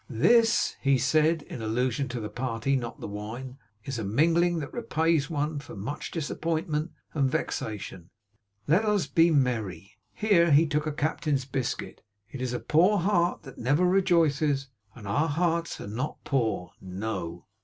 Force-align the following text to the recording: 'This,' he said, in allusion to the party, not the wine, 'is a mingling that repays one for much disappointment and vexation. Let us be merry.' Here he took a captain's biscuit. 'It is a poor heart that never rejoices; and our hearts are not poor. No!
'This,' 0.09 0.75
he 0.81 0.97
said, 0.97 1.43
in 1.43 1.61
allusion 1.61 2.07
to 2.09 2.19
the 2.19 2.27
party, 2.27 2.75
not 2.75 2.99
the 2.99 3.07
wine, 3.07 3.59
'is 3.85 3.99
a 3.99 4.03
mingling 4.03 4.57
that 4.57 4.73
repays 4.73 5.29
one 5.29 5.59
for 5.59 5.75
much 5.75 6.09
disappointment 6.09 6.89
and 7.13 7.29
vexation. 7.29 8.09
Let 8.65 8.83
us 8.83 9.05
be 9.05 9.29
merry.' 9.29 9.99
Here 10.11 10.49
he 10.49 10.65
took 10.65 10.87
a 10.87 10.91
captain's 10.91 11.45
biscuit. 11.45 12.01
'It 12.31 12.41
is 12.41 12.51
a 12.51 12.59
poor 12.59 12.97
heart 12.97 13.43
that 13.43 13.59
never 13.59 13.85
rejoices; 13.85 14.69
and 14.95 15.07
our 15.07 15.27
hearts 15.29 15.79
are 15.79 15.85
not 15.87 16.17
poor. 16.23 16.71
No! 16.81 17.45